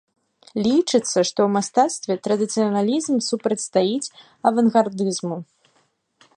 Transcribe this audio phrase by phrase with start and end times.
[0.67, 4.11] Лічыцца, што ў мастацтве традыцыяналізм супрацьстаіць
[4.51, 5.37] авангардызму.